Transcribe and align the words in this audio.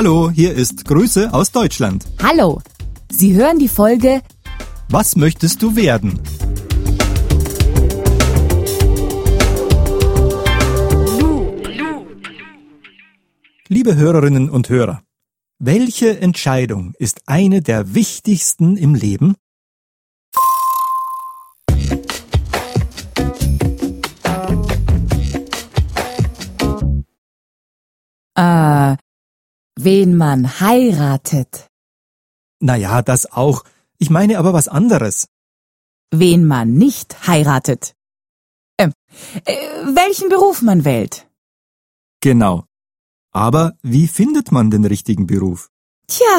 Hallo, 0.00 0.30
hier 0.30 0.54
ist 0.54 0.84
Grüße 0.84 1.34
aus 1.34 1.50
Deutschland. 1.50 2.06
Hallo, 2.22 2.62
Sie 3.10 3.34
hören 3.34 3.58
die 3.58 3.66
Folge 3.66 4.22
Was 4.88 5.16
möchtest 5.16 5.60
du 5.60 5.74
werden? 5.74 6.20
Liebe 13.66 13.96
Hörerinnen 13.96 14.48
und 14.50 14.68
Hörer, 14.68 15.02
welche 15.58 16.20
Entscheidung 16.20 16.94
ist 17.00 17.22
eine 17.26 17.60
der 17.60 17.92
wichtigsten 17.92 18.76
im 18.76 18.94
Leben? 18.94 19.34
äh, 28.38 28.67
wen 29.84 30.16
man 30.16 30.40
heiratet, 30.60 31.68
Naja, 32.60 33.02
das 33.02 33.30
auch. 33.32 33.64
Ich 33.98 34.10
meine 34.10 34.38
aber 34.38 34.52
was 34.52 34.68
anderes. 34.68 35.28
wen 36.10 36.44
man 36.46 36.68
nicht 36.74 37.26
heiratet. 37.28 37.94
Ähm, 38.80 38.92
äh, 39.44 39.54
welchen 40.02 40.28
Beruf 40.28 40.62
man 40.62 40.84
wählt. 40.84 41.26
Genau. 42.20 42.64
Aber 43.32 43.64
wie 43.82 44.08
findet 44.08 44.50
man 44.52 44.70
den 44.70 44.84
richtigen 44.84 45.26
Beruf? 45.26 45.68
Tja, 46.06 46.36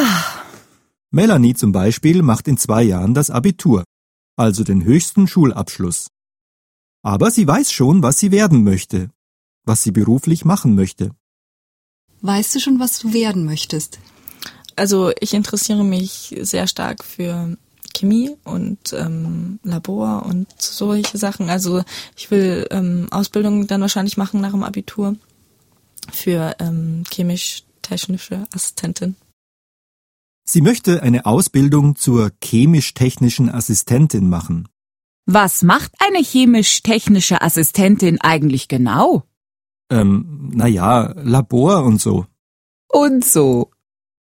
Melanie 1.12 1.54
zum 1.56 1.72
Beispiel 1.72 2.22
macht 2.24 2.48
in 2.48 2.58
zwei 2.58 2.84
Jahren 2.84 3.14
das 3.14 3.30
Abitur, 3.30 3.84
also 4.36 4.64
den 4.64 4.84
höchsten 4.84 5.28
Schulabschluss. 5.28 6.08
Aber 7.04 7.32
sie 7.32 7.48
weiß 7.48 7.72
schon, 7.72 8.04
was 8.04 8.20
sie 8.20 8.32
werden 8.32 8.64
möchte, 8.64 9.10
was 9.66 9.84
sie 9.84 9.92
beruflich 9.92 10.44
machen 10.46 10.76
möchte. 10.76 11.12
Weißt 12.22 12.54
du 12.56 12.60
schon, 12.60 12.80
was 12.80 13.00
du 13.00 13.14
werden 13.14 13.46
möchtest? 13.46 14.00
Also 14.76 15.12
ich 15.20 15.34
interessiere 15.34 15.84
mich 15.84 16.36
sehr 16.42 16.68
stark 16.68 17.04
für 17.04 17.58
Chemie 17.94 18.32
und 18.44 18.94
ähm, 18.94 19.60
Labor 19.64 20.26
und 20.26 20.48
solche 20.58 21.18
Sachen. 21.18 21.50
Also 21.50 21.84
ich 22.16 22.32
will 22.32 22.68
ähm, 22.72 23.08
Ausbildung 23.12 23.68
dann 23.68 23.82
wahrscheinlich 23.82 24.18
machen 24.18 24.42
nach 24.42 24.52
dem 24.52 24.64
Abitur 24.64 25.16
für 26.12 26.56
ähm, 26.60 27.04
chemisch-technische 27.12 28.46
Assistentin. 28.54 29.16
Sie 30.46 30.62
möchte 30.62 31.04
eine 31.04 31.26
Ausbildung 31.26 31.96
zur 31.96 32.32
chemisch-technischen 32.44 33.50
Assistentin 33.50 34.30
machen. 34.30 34.68
was 35.26 35.62
macht 35.62 35.92
eine 36.00 36.24
chemisch-technische 36.24 37.42
Assistentin 37.42 38.20
eigentlich 38.20 38.68
genau? 38.68 39.29
Ähm, 39.90 40.52
naja, 40.54 41.14
Labor 41.16 41.84
und 41.84 42.02
so. 42.02 42.26
Und 42.88 43.26
so. 43.26 43.72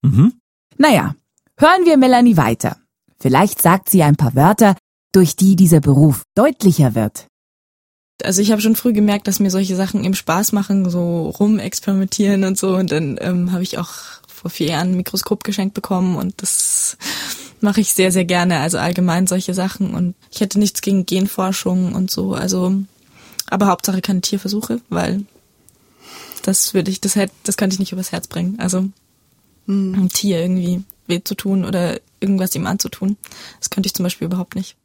Mhm. 0.02 0.34
Naja, 0.78 1.16
hören 1.58 1.86
wir 1.86 1.98
Melanie 1.98 2.38
weiter. 2.38 2.78
Vielleicht 3.20 3.61
sagt 3.61 3.89
sie 3.89 4.03
ein 4.03 4.16
paar 4.17 4.36
Wörter, 4.36 4.76
durch 5.11 5.36
die 5.36 5.56
dieser 5.56 5.80
Beruf 5.80 6.23
deutlicher 6.36 6.94
wird. 6.94 7.28
Also 8.23 8.42
ich 8.42 8.52
habe 8.52 8.61
schon 8.61 8.76
früh 8.76 8.94
gemerkt, 8.94 9.28
dass 9.28 9.39
mir 9.39 9.50
solche 9.50 9.76
Sachen 9.76 10.03
eben 10.03 10.14
Spaß 10.14 10.52
machen, 10.52 10.89
so 10.89 11.30
rumexperimentieren 11.30 12.44
und 12.44 12.58
so. 12.58 12.76
Und 12.76 12.92
dann 12.92 13.17
ähm, 13.22 13.52
habe 13.52 13.64
ich 13.64 13.78
auch 13.78 13.92
vor 14.28 14.52
vier 14.52 14.67
Jahren 14.67 14.92
ein 14.92 14.98
Mikroskop 14.98 15.44
geschenkt 15.44 15.73
bekommen 15.73 16.16
und 16.16 16.42
das 16.42 16.98
mache 17.61 17.81
ich 17.81 17.94
sehr, 17.94 18.11
sehr 18.11 18.26
gerne. 18.26 18.59
Also 18.59 18.78
allgemein 18.78 19.28
solche 19.28 19.53
Sachen. 19.53 19.94
Und 19.94 20.16
ich 20.31 20.42
hätte 20.42 20.59
nichts 20.59 20.81
gegen 20.81 21.06
Genforschung 21.06 21.94
und 21.94 22.11
so. 22.11 22.33
Also, 22.33 22.73
aber 23.50 23.67
Hauptsache 23.67 24.02
keine 24.02 24.22
Tierversuche, 24.22 24.81
weil 24.89 25.26
das 26.45 26.76
würde 26.76 26.92
ich, 26.92 27.02
das 27.02 27.16
hätte, 27.16 27.33
das 27.44 27.58
könnte 27.58 27.73
ich 27.73 27.80
nicht 27.80 27.92
übers 27.92 28.11
Herz 28.11 28.28
bringen. 28.28 28.60
Also 28.60 28.88
einem 29.67 30.10
Tier 30.10 30.39
irgendwie 30.39 30.83
weh 31.08 31.23
zu 31.23 31.33
tun 31.33 31.66
oder 31.66 32.00
irgendwas 32.20 32.54
ihm 32.56 32.67
anzutun. 32.67 33.17
Das 33.60 33.72
könnte 33.72 33.88
ich 33.88 33.95
zum 33.95 34.04
Beispiel 34.04 34.28
überhaupt 34.28 34.55
nicht. 34.55 34.78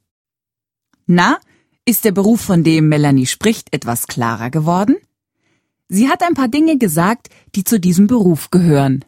Na, 1.07 1.39
ist 1.85 2.05
der 2.05 2.13
Beruf, 2.13 2.41
von 2.41 2.65
dem 2.65 2.89
Melanie 2.89 3.27
spricht, 3.27 3.75
etwas 3.75 4.07
klarer 4.07 4.49
geworden? 4.49 4.97
Sie 5.89 6.09
hat 6.09 6.23
ein 6.23 6.35
paar 6.35 6.49
Dinge 6.49 6.79
gesagt, 6.79 7.29
die 7.55 7.65
zu 7.65 7.79
diesem 7.79 8.07
Beruf 8.07 8.51
gehören. 8.51 9.05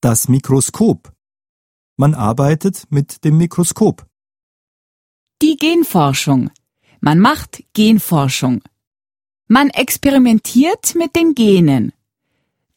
Das 0.00 0.28
Mikroskop. 0.28 1.12
Man 1.96 2.14
arbeitet 2.14 2.84
mit 2.90 3.24
dem 3.24 3.36
Mikroskop. 3.36 4.06
Die 5.44 5.58
Genforschung. 5.58 6.50
Man 7.00 7.18
macht 7.18 7.64
Genforschung. 7.74 8.62
Man 9.46 9.68
experimentiert 9.68 10.94
mit 10.94 11.14
den 11.14 11.34
Genen. 11.34 11.92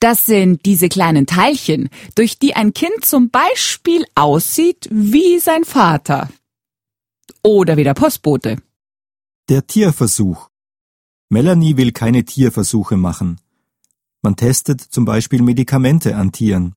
Das 0.02 0.26
sind 0.26 0.66
diese 0.66 0.90
kleinen 0.90 1.28
Teilchen, 1.28 1.88
durch 2.16 2.40
die 2.40 2.58
ein 2.58 2.74
Kind 2.74 3.06
zum 3.06 3.30
Beispiel 3.30 4.04
aussieht 4.16 4.90
wie 4.92 5.40
sein 5.40 5.64
Vater. 5.64 6.30
Oder 7.42 7.78
wie 7.78 7.86
der 7.86 7.94
Postbote. 7.94 8.58
Der 9.48 9.66
Tierversuch. 9.66 10.50
Melanie 11.30 11.78
will 11.78 11.94
keine 11.94 12.26
Tierversuche 12.26 12.98
machen. 12.98 13.40
Man 14.22 14.36
testet 14.36 14.82
zum 14.82 15.06
Beispiel 15.06 15.42
Medikamente 15.42 16.18
an 16.18 16.34
Tieren. 16.34 16.74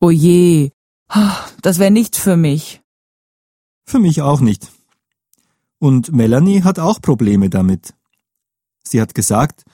Oje, 0.00 0.72
Ah, 1.14 1.46
das 1.60 1.78
wäre 1.78 1.90
nichts 1.90 2.18
für 2.18 2.36
mich. 2.36 2.81
Für 3.84 3.98
mich 3.98 4.22
auch 4.22 4.40
nicht. 4.40 4.70
Und 5.78 6.12
Melanie 6.12 6.62
hat 6.62 6.78
auch 6.78 7.00
Probleme 7.00 7.50
damit. 7.50 7.94
Sie 8.84 9.00
hat 9.00 9.14
gesagt, 9.14 9.64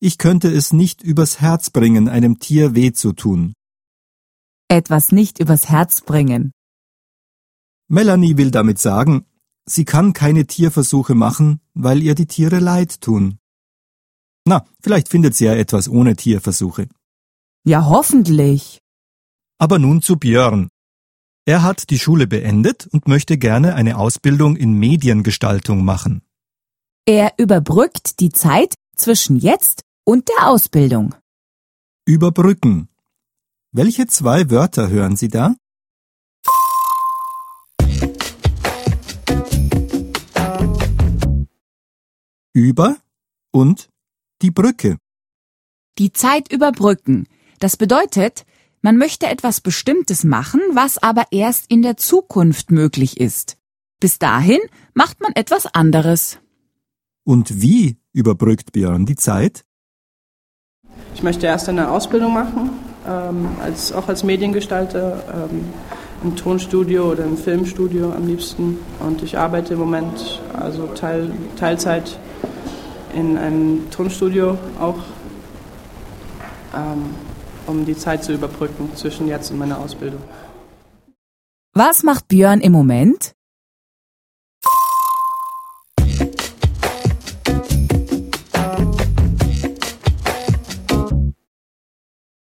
ich 0.00 0.18
könnte 0.18 0.48
es 0.48 0.72
nicht 0.72 1.02
übers 1.02 1.40
Herz 1.40 1.70
bringen, 1.70 2.08
einem 2.08 2.38
Tier 2.38 2.74
weh 2.74 2.92
zu 2.92 3.12
tun. 3.12 3.54
Etwas 4.68 5.12
nicht 5.12 5.38
übers 5.38 5.68
Herz 5.68 6.00
bringen. 6.00 6.52
Melanie 7.88 8.36
will 8.36 8.50
damit 8.50 8.78
sagen, 8.78 9.24
sie 9.64 9.84
kann 9.84 10.12
keine 10.12 10.46
Tierversuche 10.46 11.14
machen, 11.14 11.60
weil 11.74 12.02
ihr 12.02 12.14
die 12.14 12.26
Tiere 12.26 12.58
leid 12.58 13.00
tun. 13.00 13.38
Na, 14.44 14.66
vielleicht 14.80 15.08
findet 15.08 15.34
sie 15.34 15.44
ja 15.44 15.54
etwas 15.54 15.88
ohne 15.88 16.16
Tierversuche. 16.16 16.88
Ja, 17.64 17.86
hoffentlich. 17.86 18.80
Aber 19.58 19.78
nun 19.78 20.02
zu 20.02 20.16
Björn. 20.16 20.68
Er 21.48 21.62
hat 21.62 21.90
die 21.90 22.00
Schule 22.00 22.26
beendet 22.26 22.88
und 22.88 23.06
möchte 23.06 23.38
gerne 23.38 23.76
eine 23.76 23.98
Ausbildung 23.98 24.56
in 24.56 24.72
Mediengestaltung 24.72 25.84
machen. 25.84 26.22
Er 27.06 27.34
überbrückt 27.38 28.18
die 28.18 28.30
Zeit 28.30 28.74
zwischen 28.96 29.36
jetzt 29.36 29.82
und 30.02 30.28
der 30.28 30.48
Ausbildung. 30.48 31.14
Überbrücken. 32.04 32.88
Welche 33.70 34.08
zwei 34.08 34.50
Wörter 34.50 34.88
hören 34.88 35.14
Sie 35.14 35.28
da? 35.28 35.54
Über 42.54 42.96
und 43.52 43.88
die 44.42 44.50
Brücke. 44.50 44.98
Die 45.98 46.12
Zeit 46.12 46.50
überbrücken. 46.50 47.28
Das 47.60 47.76
bedeutet, 47.76 48.44
man 48.86 48.98
möchte 48.98 49.26
etwas 49.26 49.60
Bestimmtes 49.60 50.22
machen, 50.22 50.60
was 50.72 50.96
aber 51.02 51.24
erst 51.32 51.68
in 51.72 51.82
der 51.82 51.96
Zukunft 51.96 52.70
möglich 52.70 53.18
ist. 53.18 53.56
Bis 53.98 54.20
dahin 54.20 54.60
macht 54.94 55.20
man 55.20 55.32
etwas 55.34 55.66
anderes. 55.66 56.38
Und 57.24 57.60
wie 57.60 57.96
überbrückt 58.12 58.70
Björn 58.70 59.04
die 59.04 59.16
Zeit? 59.16 59.64
Ich 61.16 61.24
möchte 61.24 61.46
erst 61.46 61.68
eine 61.68 61.90
Ausbildung 61.90 62.32
machen, 62.32 62.70
ähm, 63.08 63.48
als, 63.60 63.90
auch 63.90 64.06
als 64.06 64.22
Mediengestalter, 64.22 65.48
ähm, 65.50 65.64
im 66.22 66.36
Tonstudio 66.36 67.10
oder 67.10 67.24
im 67.24 67.36
Filmstudio 67.36 68.12
am 68.12 68.28
liebsten. 68.28 68.78
Und 69.00 69.20
ich 69.20 69.36
arbeite 69.36 69.74
im 69.74 69.80
Moment 69.80 70.40
also 70.52 70.86
Teil, 70.94 71.32
Teilzeit 71.56 72.20
in 73.16 73.36
einem 73.36 73.90
Tonstudio 73.90 74.56
auch, 74.78 75.00
ähm, 76.72 77.06
um 77.66 77.84
die 77.84 77.96
Zeit 77.96 78.24
zu 78.24 78.32
überbrücken 78.32 78.90
zwischen 78.96 79.28
jetzt 79.28 79.50
und 79.50 79.58
meiner 79.58 79.78
Ausbildung. 79.78 80.22
Was 81.72 82.02
macht 82.02 82.28
Björn 82.28 82.60
im 82.60 82.72
Moment? 82.72 83.34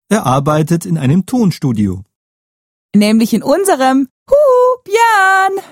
Er 0.08 0.26
arbeitet 0.26 0.87
in 0.87 0.96
einem 0.96 1.26
Tonstudio. 1.26 2.05
Nämlich 2.94 3.34
in 3.34 3.43
unserem 3.43 4.08
Huhu, 4.31 4.82
Björn! 4.84 5.64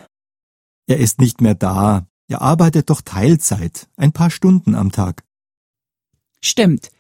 Er 0.87 0.99
ist 0.99 1.21
nicht 1.21 1.41
mehr 1.41 1.55
da. 1.55 2.07
Er 2.27 2.43
arbeitet 2.43 2.91
doch 2.91 3.03
Teilzeit, 3.03 3.89
ein 3.97 4.13
paar 4.13 4.31
Stunden 4.31 4.75
am 4.75 4.91
Tag. 4.91 5.23
Stimmt. 6.41 6.91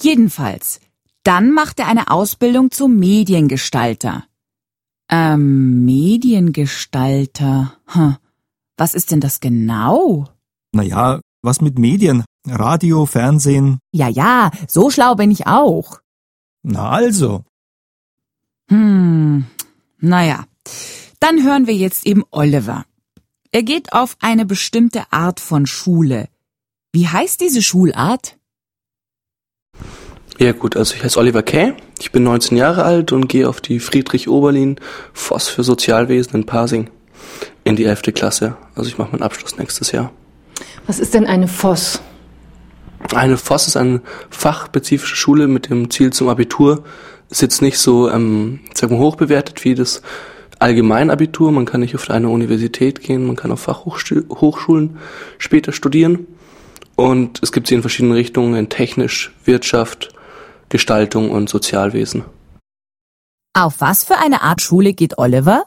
Jedenfalls, 0.00 0.80
dann 1.24 1.52
macht 1.52 1.80
er 1.80 1.88
eine 1.88 2.10
Ausbildung 2.10 2.70
zum 2.70 2.96
Mediengestalter. 2.96 4.24
Ähm, 5.08 5.84
Mediengestalter. 5.84 7.74
Hm. 7.86 8.16
Was 8.76 8.94
ist 8.94 9.10
denn 9.10 9.20
das 9.20 9.40
genau? 9.40 10.28
Naja, 10.72 11.20
was 11.42 11.60
mit 11.60 11.78
Medien? 11.78 12.24
Radio, 12.46 13.06
Fernsehen? 13.06 13.78
Ja, 13.92 14.08
ja, 14.08 14.50
so 14.68 14.90
schlau 14.90 15.14
bin 15.14 15.30
ich 15.30 15.46
auch. 15.46 16.00
Na 16.62 16.90
also. 16.90 17.44
Hm, 18.68 19.44
naja. 19.98 20.46
Dann 21.20 21.42
hören 21.42 21.66
wir 21.66 21.74
jetzt 21.74 22.06
eben 22.06 22.22
Oliver. 22.30 22.84
Er 23.50 23.62
geht 23.62 23.92
auf 23.92 24.16
eine 24.20 24.44
bestimmte 24.44 25.12
Art 25.12 25.40
von 25.40 25.66
Schule. 25.66 26.28
Wie 26.92 27.08
heißt 27.08 27.40
diese 27.40 27.62
Schulart? 27.62 28.36
Ja 30.38 30.50
gut, 30.50 30.76
also 30.76 30.94
ich 30.96 31.04
heiße 31.04 31.18
Oliver 31.18 31.42
Kay, 31.44 31.74
ich 32.00 32.10
bin 32.10 32.24
19 32.24 32.56
Jahre 32.56 32.82
alt 32.82 33.12
und 33.12 33.28
gehe 33.28 33.48
auf 33.48 33.60
die 33.60 33.78
Friedrich 33.78 34.28
Oberlin 34.28 34.76
Voss 35.12 35.48
für 35.48 35.62
Sozialwesen 35.62 36.34
in 36.34 36.44
Pasing 36.44 36.90
in 37.62 37.76
die 37.76 37.84
11. 37.84 38.02
Klasse. 38.14 38.56
Also 38.74 38.88
ich 38.88 38.98
mache 38.98 39.12
meinen 39.12 39.22
Abschluss 39.22 39.56
nächstes 39.58 39.92
Jahr. 39.92 40.12
Was 40.88 40.98
ist 40.98 41.14
denn 41.14 41.26
eine 41.26 41.46
Voss? 41.46 42.00
Eine 43.14 43.36
Voss 43.36 43.68
ist 43.68 43.76
eine 43.76 44.00
fachspezifische 44.30 45.14
Schule 45.14 45.46
mit 45.46 45.70
dem 45.70 45.88
Ziel 45.90 46.12
zum 46.12 46.28
Abitur. 46.28 46.82
Ist 47.30 47.42
jetzt 47.42 47.62
nicht 47.62 47.78
so 47.78 48.10
ähm, 48.10 48.60
sagen 48.74 48.92
wir, 48.92 48.98
hoch 48.98 49.14
bewertet 49.14 49.64
wie 49.64 49.76
das 49.76 50.02
Allgemeinabitur. 50.58 51.52
Man 51.52 51.64
kann 51.64 51.80
nicht 51.80 51.94
auf 51.94 52.10
eine 52.10 52.28
Universität 52.28 53.00
gehen, 53.00 53.26
man 53.26 53.36
kann 53.36 53.52
auf 53.52 53.60
Fachhochschulen 53.60 54.98
später 55.38 55.72
studieren. 55.72 56.26
Und 56.96 57.40
es 57.42 57.52
gibt 57.52 57.66
sie 57.66 57.74
in 57.74 57.82
verschiedenen 57.82 58.14
Richtungen, 58.14 58.54
in 58.54 58.68
Technisch, 58.68 59.32
Wirtschaft, 59.44 60.13
Gestaltung 60.74 61.30
und 61.30 61.48
Sozialwesen. 61.48 62.24
Auf 63.52 63.80
was 63.80 64.02
für 64.02 64.18
eine 64.18 64.42
Art 64.42 64.60
Schule 64.60 64.92
geht 64.92 65.18
Oliver? 65.18 65.62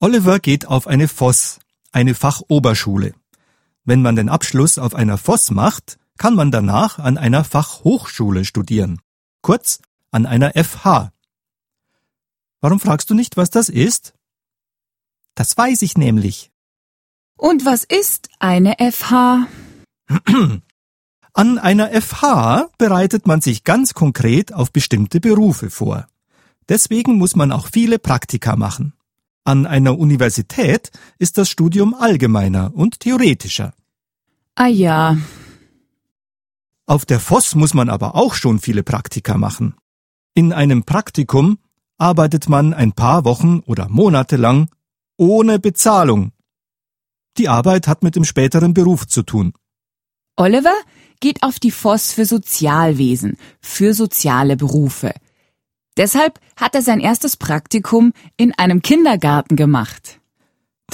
Oliver 0.00 0.40
geht 0.40 0.66
auf 0.66 0.88
eine 0.88 1.06
Voss, 1.06 1.60
eine 1.92 2.16
Fachoberschule. 2.16 3.14
Wenn 3.84 4.02
man 4.02 4.16
den 4.16 4.28
Abschluss 4.28 4.80
auf 4.80 4.96
einer 4.96 5.16
Voss 5.16 5.52
macht, 5.52 5.96
kann 6.16 6.34
man 6.34 6.50
danach 6.50 6.98
an 6.98 7.18
einer 7.18 7.44
Fachhochschule 7.44 8.44
studieren. 8.44 9.00
Kurz 9.42 9.80
an 10.10 10.26
einer 10.26 10.54
FH. 10.54 11.12
Warum 12.60 12.80
fragst 12.80 13.08
du 13.10 13.14
nicht, 13.14 13.36
was 13.36 13.50
das 13.50 13.68
ist? 13.68 14.17
Das 15.38 15.56
weiß 15.56 15.82
ich 15.82 15.96
nämlich. 15.96 16.50
Und 17.36 17.64
was 17.64 17.84
ist 17.84 18.28
eine 18.40 18.74
FH? 18.80 19.46
An 21.32 21.58
einer 21.58 21.90
FH 22.02 22.70
bereitet 22.76 23.28
man 23.28 23.40
sich 23.40 23.62
ganz 23.62 23.94
konkret 23.94 24.52
auf 24.52 24.72
bestimmte 24.72 25.20
Berufe 25.20 25.70
vor. 25.70 26.08
Deswegen 26.68 27.18
muss 27.18 27.36
man 27.36 27.52
auch 27.52 27.68
viele 27.68 28.00
Praktika 28.00 28.56
machen. 28.56 28.94
An 29.44 29.64
einer 29.64 29.96
Universität 29.96 30.90
ist 31.20 31.38
das 31.38 31.48
Studium 31.48 31.94
allgemeiner 31.94 32.72
und 32.74 32.98
theoretischer. 32.98 33.74
Ah 34.56 34.66
ja. 34.66 35.18
Auf 36.86 37.06
der 37.06 37.20
Voss 37.20 37.54
muss 37.54 37.74
man 37.74 37.88
aber 37.88 38.16
auch 38.16 38.34
schon 38.34 38.58
viele 38.58 38.82
Praktika 38.82 39.38
machen. 39.38 39.76
In 40.34 40.52
einem 40.52 40.82
Praktikum 40.82 41.58
arbeitet 41.96 42.48
man 42.48 42.74
ein 42.74 42.90
paar 42.90 43.24
Wochen 43.24 43.60
oder 43.60 43.88
Monate 43.88 44.36
lang 44.36 44.68
ohne 45.18 45.58
Bezahlung. 45.58 46.32
Die 47.36 47.48
Arbeit 47.48 47.86
hat 47.86 48.02
mit 48.02 48.16
dem 48.16 48.24
späteren 48.24 48.72
Beruf 48.72 49.06
zu 49.06 49.22
tun. 49.22 49.52
Oliver 50.36 50.74
geht 51.20 51.42
auf 51.42 51.58
die 51.58 51.70
Voss 51.70 52.12
für 52.12 52.24
Sozialwesen, 52.24 53.36
für 53.60 53.92
soziale 53.92 54.56
Berufe. 54.56 55.12
Deshalb 55.96 56.38
hat 56.56 56.74
er 56.74 56.82
sein 56.82 57.00
erstes 57.00 57.36
Praktikum 57.36 58.12
in 58.36 58.54
einem 58.56 58.82
Kindergarten 58.82 59.56
gemacht. 59.56 60.20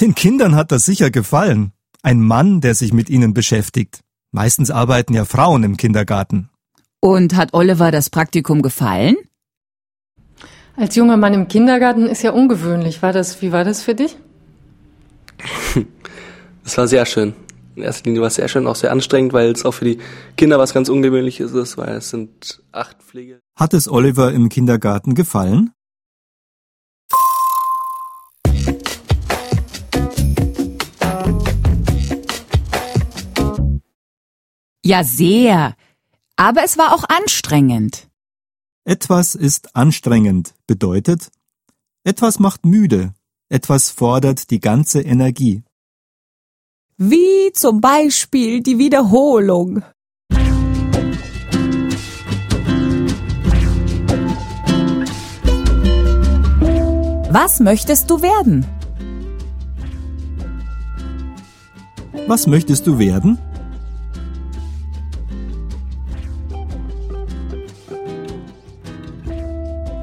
Den 0.00 0.14
Kindern 0.14 0.56
hat 0.56 0.72
das 0.72 0.84
sicher 0.86 1.10
gefallen. 1.10 1.72
Ein 2.02 2.20
Mann, 2.20 2.60
der 2.60 2.74
sich 2.74 2.92
mit 2.92 3.10
ihnen 3.10 3.34
beschäftigt. 3.34 4.00
Meistens 4.32 4.70
arbeiten 4.70 5.14
ja 5.14 5.24
Frauen 5.24 5.62
im 5.62 5.76
Kindergarten. 5.76 6.50
Und 7.00 7.36
hat 7.36 7.52
Oliver 7.52 7.90
das 7.90 8.10
Praktikum 8.10 8.62
gefallen? 8.62 9.16
Als 10.76 10.96
junger 10.96 11.16
Mann 11.16 11.34
im 11.34 11.46
Kindergarten 11.46 12.06
ist 12.06 12.22
ja 12.22 12.32
ungewöhnlich. 12.32 13.00
War 13.00 13.12
das, 13.12 13.40
wie 13.40 13.52
war 13.52 13.64
das 13.64 13.82
für 13.82 13.94
dich? 13.94 14.16
Das 16.64 16.78
war 16.78 16.88
sehr 16.88 17.04
schön. 17.04 17.34
In 17.76 17.82
erster 17.82 18.06
Linie 18.06 18.22
war 18.22 18.28
es 18.28 18.36
sehr 18.36 18.48
schön, 18.48 18.66
auch 18.66 18.74
sehr 18.74 18.90
anstrengend, 18.90 19.34
weil 19.34 19.50
es 19.50 19.66
auch 19.66 19.72
für 19.72 19.84
die 19.84 19.98
Kinder 20.38 20.58
was 20.58 20.72
ganz 20.72 20.88
Ungewöhnliches 20.88 21.52
ist, 21.52 21.76
weil 21.76 21.96
es 21.96 22.08
sind 22.08 22.62
acht 22.72 23.02
Pflege. 23.02 23.40
Hat 23.54 23.74
es 23.74 23.86
Oliver 23.86 24.32
im 24.32 24.48
Kindergarten 24.48 25.14
gefallen? 25.14 25.72
Ja, 34.82 35.04
sehr. 35.04 35.74
Aber 36.36 36.64
es 36.64 36.78
war 36.78 36.94
auch 36.94 37.04
anstrengend. 37.10 38.08
Etwas 38.86 39.34
ist 39.34 39.74
anstrengend 39.74 40.52
bedeutet, 40.66 41.30
etwas 42.04 42.38
macht 42.38 42.66
müde, 42.66 43.14
etwas 43.48 43.88
fordert 43.90 44.50
die 44.50 44.60
ganze 44.60 45.00
Energie. 45.00 45.62
Wie 46.98 47.50
zum 47.54 47.80
Beispiel 47.80 48.62
die 48.62 48.76
Wiederholung. 48.76 49.82
Was 57.30 57.60
möchtest 57.60 58.10
du 58.10 58.20
werden? 58.20 58.66
Was 62.26 62.46
möchtest 62.46 62.86
du 62.86 62.98
werden? 62.98 63.38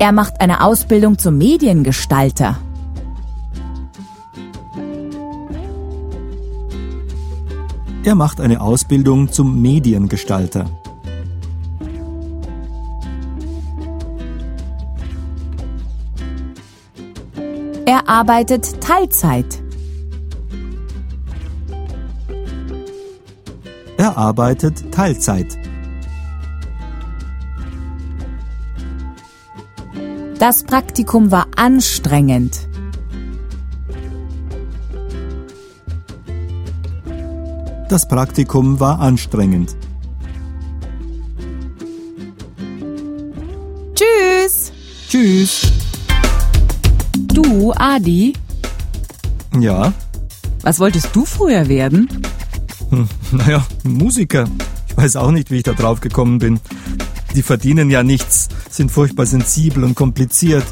Er 0.01 0.11
macht 0.11 0.41
eine 0.41 0.63
Ausbildung 0.63 1.19
zum 1.19 1.37
Mediengestalter. 1.37 2.57
Er 8.03 8.15
macht 8.15 8.41
eine 8.41 8.61
Ausbildung 8.61 9.31
zum 9.31 9.61
Mediengestalter. 9.61 10.65
Er 17.85 18.09
arbeitet 18.09 18.81
Teilzeit. 18.81 19.61
Er 23.97 24.17
arbeitet 24.17 24.91
Teilzeit. 24.91 25.60
Das 30.41 30.63
Praktikum 30.63 31.29
war 31.29 31.45
anstrengend. 31.55 32.67
Das 37.89 38.07
Praktikum 38.07 38.79
war 38.79 38.99
anstrengend. 38.99 39.75
Tschüss. 43.93 44.71
Tschüss. 45.09 45.71
Du, 47.17 47.73
Adi, 47.75 48.33
Ja, 49.59 49.93
was 50.63 50.79
wolltest 50.79 51.09
du 51.13 51.25
früher 51.25 51.67
werden? 51.67 52.09
hm, 52.89 53.07
naja, 53.31 53.63
Musiker. 53.83 54.47
Ich 54.87 54.97
weiß 54.97 55.17
auch 55.17 55.31
nicht, 55.31 55.51
wie 55.51 55.57
ich 55.57 55.63
da 55.63 55.73
drauf 55.73 55.99
gekommen 56.01 56.39
bin. 56.39 56.59
Die 57.35 57.43
verdienen 57.43 57.89
ja 57.89 58.03
nichts, 58.03 58.49
sind 58.81 58.91
furchtbar 58.91 59.27
sensibel 59.27 59.83
und 59.83 59.93
kompliziert. 59.93 60.65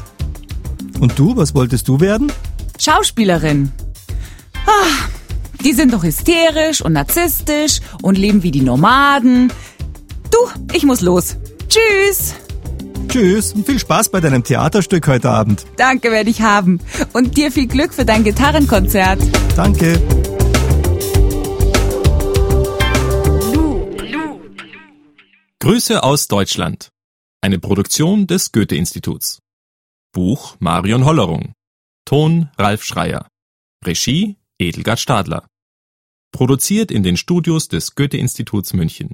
Und 0.98 1.16
du, 1.16 1.36
was 1.36 1.54
wolltest 1.54 1.86
du 1.86 2.00
werden? 2.00 2.32
Schauspielerin. 2.76 3.70
Ah, 4.66 5.08
die 5.64 5.72
sind 5.72 5.92
doch 5.92 6.02
hysterisch 6.02 6.82
und 6.82 6.94
narzisstisch 6.94 7.78
und 8.02 8.18
leben 8.18 8.42
wie 8.42 8.50
die 8.50 8.62
Nomaden. 8.62 9.52
Du, 10.32 10.38
ich 10.74 10.82
muss 10.84 11.02
los. 11.02 11.36
Tschüss. 11.68 12.34
Tschüss 13.06 13.52
und 13.52 13.64
viel 13.64 13.78
Spaß 13.78 14.08
bei 14.08 14.18
deinem 14.20 14.42
Theaterstück 14.42 15.06
heute 15.06 15.30
Abend. 15.30 15.64
Danke 15.76 16.10
werde 16.10 16.30
ich 16.30 16.42
haben. 16.42 16.80
Und 17.12 17.36
dir 17.36 17.52
viel 17.52 17.68
Glück 17.68 17.94
für 17.94 18.04
dein 18.04 18.24
Gitarrenkonzert. 18.24 19.20
Danke. 19.54 20.02
Grüße 25.60 26.02
aus 26.02 26.26
Deutschland. 26.26 26.90
Eine 27.42 27.58
Produktion 27.58 28.26
des 28.26 28.52
Goethe-Instituts. 28.52 29.40
Buch 30.12 30.56
Marion 30.58 31.06
Hollerung. 31.06 31.54
Ton 32.04 32.50
Ralf 32.58 32.84
Schreier. 32.84 33.28
Regie 33.82 34.36
Edelgard 34.58 35.00
Stadler. 35.00 35.46
Produziert 36.32 36.90
in 36.90 37.02
den 37.02 37.16
Studios 37.16 37.68
des 37.68 37.94
Goethe-Instituts 37.94 38.74
München. 38.74 39.08